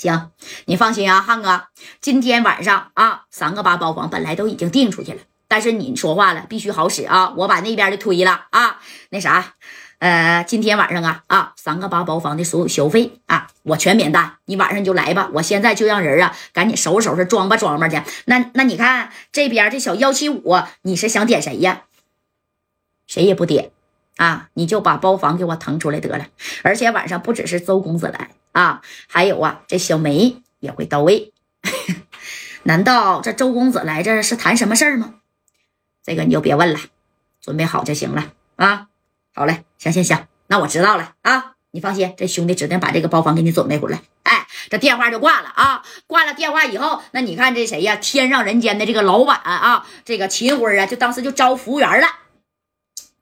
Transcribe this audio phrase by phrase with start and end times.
[0.00, 0.30] 行，
[0.64, 1.64] 你放心啊，汉哥，
[2.00, 9.56] 今天晚上啊，三个八包房本来都已经定出去了，但是你说话了，必须好使啊，我把那边的推了啊，那啥，
[9.98, 18.00] 呃，今天晚上啊啊，三个八包房的所有消费啊，我全免单，你晚上就来吧，我现在就让人啊，赶紧收拾收拾，装吧装吧去。
[18.24, 21.82] 那那你看这边这小幺七五，你是想点谁呀？
[23.06, 23.70] 谁也不点
[24.16, 26.26] 啊，你就把包房给我腾出来得了。
[26.62, 28.30] 而且晚上不只是周公子来。
[28.52, 31.32] 啊，还有啊，这小梅也会到位。
[32.64, 35.14] 难道这周公子来这是谈什么事儿吗？
[36.04, 36.80] 这个你就别问了，
[37.40, 38.88] 准备好就行了啊。
[39.34, 41.52] 好嘞，行行行，那我知道了啊。
[41.72, 44.02] 你放心，这兄弟指定把这个包房给你准备回来。
[44.24, 45.82] 哎，这电话就挂了啊。
[46.08, 47.94] 挂了电话以后，那你看这谁呀？
[47.96, 52.08] 天上人间的这个老板啊，这个秦辉啊，就当时就招服务员了。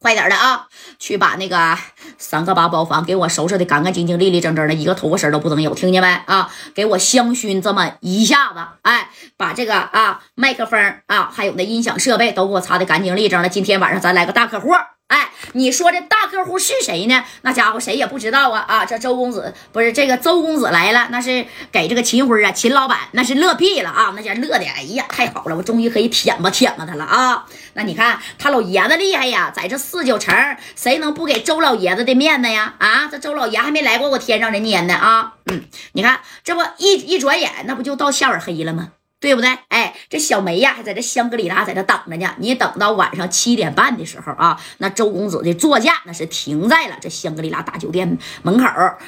[0.00, 0.66] 快点的啊，
[0.98, 1.76] 去把那个
[2.18, 6.48] 三个八包房给我收拾的干干净净、利利整整的，一个头发丝都不能有，听见没啊？
[6.74, 13.48] 给我香薰这么一下子，哎，把这个啊麦克风啊，还有那音响设备都给我擦的干净利整了。
[13.48, 14.68] 今天晚上咱来个大客户。
[15.08, 17.24] 哎，你说这大客户是谁呢？
[17.40, 18.62] 那家伙谁也不知道啊！
[18.68, 24.12] 啊，这周公子不是这个周公子来了，那是给这个秦辉啊，秦老板那是乐屁了啊！
[24.14, 27.46] 那家乐的，哎呀，太好了，我终于可以舔吧舔吧他了啊！
[27.72, 30.36] 那你看他老爷子厉害呀，在这四九城，
[30.76, 32.74] 谁能不给周老爷子的面子呀？
[32.78, 35.32] 啊，这周老爷还没来过我天上人间呢啊！
[35.46, 38.92] 嗯，你看这不一一转眼，那不就到夏尔黑了吗？
[39.20, 39.50] 对不对？
[39.68, 42.34] 哎，这小梅呀，还在这香格里拉在这等着呢。
[42.38, 48.66] 你等到晚上七点半的时候啊，那周公子的座驾那是停在了这香格里拉大酒店门口。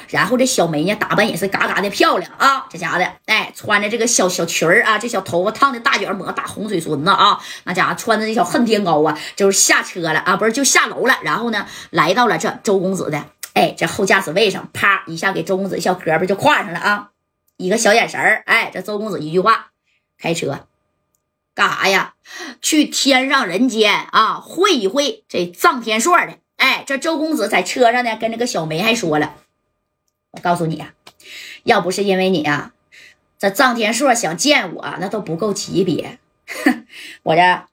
[0.09, 2.65] 然后这小梅呢，打扮也是嘎嘎的漂亮啊。
[2.69, 11.15] 这家伙的，哎，穿着这个小小裙儿啊，这小头发烫的大卷抹大红嘴唇子啊，那家伙穿着这小恨天高啊，就是下车了啊，不是就下楼了。
[11.23, 13.23] 然后呢，来到了这周公子的，
[13.53, 17.09] 哎，这后驾驶位上，啪一下给周公子小胳膊就挎上了啊，
[17.55, 19.70] 一个小眼神儿，哎，这周公子一句话。
[20.21, 20.67] 开车
[21.53, 22.13] 干啥呀？
[22.61, 26.37] 去天上人间啊，会一会这臧天朔的。
[26.55, 29.35] 哎，这周公子在车上呢，跟那个小梅还说了
[30.31, 30.93] ：“我告诉你啊，
[31.63, 32.71] 要不是因为你啊，
[33.37, 36.19] 这臧天朔想见我，那都不够级别。
[37.23, 37.63] 我这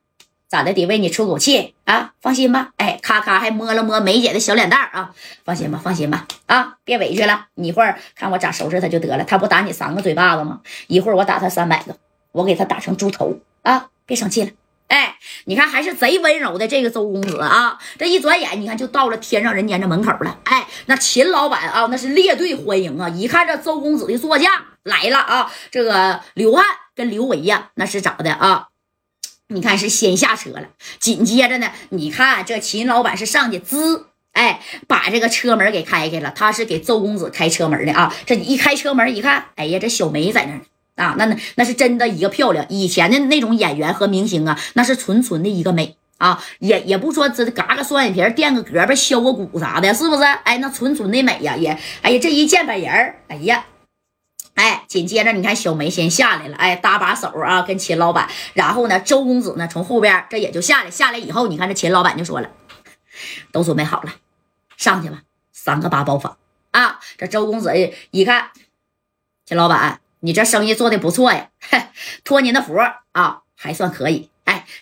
[0.48, 2.14] 咋的得为你出口气啊？
[2.20, 2.72] 放心吧。
[2.78, 5.14] 哎，咔咔还摸了摸梅姐的小脸蛋啊。
[5.44, 6.26] 放心吧，放心吧。
[6.46, 7.46] 啊，别委屈了。
[7.54, 9.22] 你一会儿看我咋收拾他就得了。
[9.22, 10.62] 他不打你三个嘴巴子吗？
[10.88, 11.96] 一会儿我打他三百个。”
[12.32, 13.88] 我给他打成猪头啊！
[14.06, 14.50] 别生气了，
[14.88, 17.78] 哎，你看还是贼温柔的这个周公子啊！
[17.98, 20.38] 这一转眼，你看就到了天上人间这门口了。
[20.44, 23.08] 哎，那秦老板啊，那是列队欢迎啊！
[23.08, 28.68] 一看这周公子的座驾来了啊，这个刘汉跟刘维呀，那是咋的啊？
[29.48, 30.68] 你看是先下车了，
[30.98, 38.14] 紧接着呢，你看这秦老板是上去滋，哎，把这个车门给开开了，他是给周公子开车门的啊！
[38.24, 40.60] 这一开车门一看，哎呀，这小梅在那呢。
[40.98, 42.66] 啊，那那那是真的一个漂亮。
[42.68, 50.22] 以前的那种演员和明星啊，那是纯纯的一个美啊，也也不说这嘎个双眼皮，垫个胳膊，削个骨啥的，是不是？
[50.22, 53.64] 哎，那纯纯的美呀，也哎呀，这一见本人儿，哎呀，
[54.54, 62.50] 哎，紧接着你看小梅先下来了，哎，搭把手啊，跟秦老板，然后呢，周公子呢从后边这也就下来，下来以后，你看这秦老板就说了，
[63.52, 64.12] 都准备好了，
[64.76, 65.22] 上去吧，
[65.52, 66.36] 三个八包房
[66.72, 66.98] 啊。
[67.16, 67.72] 这周公子
[68.10, 68.50] 一看，
[69.46, 70.00] 秦老板。
[70.20, 71.50] 你这生意做的不错呀，
[72.24, 72.74] 托您的福
[73.12, 74.30] 啊，还算可以。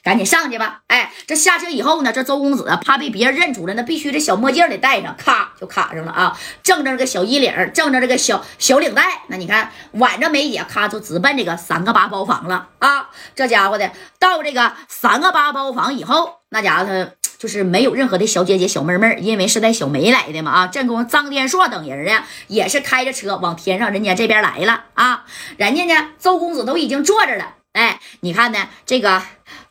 [0.02, 0.80] 赶紧上去吧。
[0.86, 6.38] 哎，这下车以后呢，这周公子怕被别人认出来，那必须这小墨镜得戴上，咔就卡上了啊。
[6.62, 13.10] 正着这个小衣领，正着这个小小领带，那你看挽着梅姐，咔就直奔这个三个八包房了啊。
[13.34, 17.10] 这家伙的到这个三个八包房以后，那家伙他。
[17.38, 20.66] 就是没有任何的小姐姐、小妹妹，因为是带小梅来的嘛啊！
[20.68, 25.26] 正宫张天硕等人呢，也是开着车往天上人家这边来了啊！
[25.58, 29.22] 人家呢，周公子都已经坐着了，哎，你看呢，这个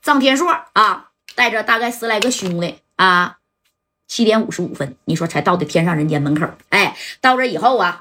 [0.01, 3.37] 张天硕啊，带着大概十来个兄弟啊，
[4.07, 7.99] 七点五十五分，你说才到的天上人间门口，哎，到这以后啊。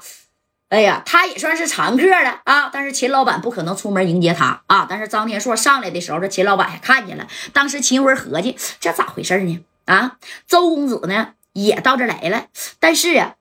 [0.69, 2.69] 哎呀，他也算是常客了啊！
[2.73, 4.87] 但是秦老板不可能出门迎接他啊！
[4.89, 7.27] 但是张天硕上来的时候，这秦老板还看见了。
[7.53, 9.63] 当时秦辉合计，这咋回事呢？
[9.85, 10.17] 啊，
[10.47, 12.47] 周公子呢也到这来了，
[12.79, 13.35] 但是啊，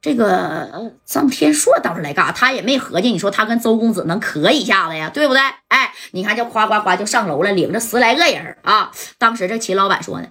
[0.00, 2.32] 这个张天硕倒是来干啥？
[2.32, 5.10] 他也没合计，你说他跟周公子能磕一下子呀？
[5.12, 5.42] 对不对？
[5.68, 8.92] 哎，你看，就夸夸夸就上楼了，领着十来个人啊！
[9.18, 10.28] 当时这秦老板说呢：“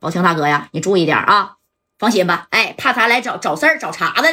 [0.00, 1.52] 宝强大哥呀，你注意点啊！”
[1.98, 4.32] 放心吧，哎，怕他来找找事儿、找茬子的。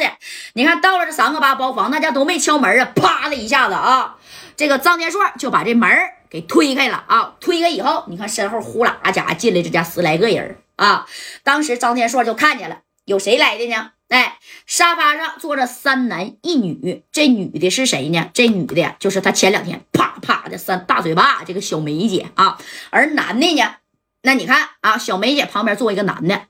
[0.52, 4.16] 你看到了这三个八包房，那家都没敲门啊，啪的一下子啊，
[4.56, 5.88] 这个张天硕就把这门
[6.28, 7.36] 给推开了啊。
[7.40, 11.06] 推开以后，你看身后呼啦家进来这家十来个人啊。
[11.42, 13.92] 当时张天硕就看见了，有谁来的呢？
[14.08, 18.30] 哎，沙发上坐着三男一女，这女的是谁呢？
[18.32, 22.58] 这女的就是她前两天啪啪的三大嘴巴，这个小梅姐啊。
[22.90, 23.76] 而男的呢，
[24.22, 26.46] 那你看啊，小梅姐旁边坐一个男的。